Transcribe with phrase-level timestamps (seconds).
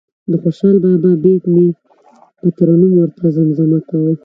[0.29, 1.67] د خوشال بابا بیت به مې
[2.39, 4.13] په ترنم ورته زمزمه کاوه.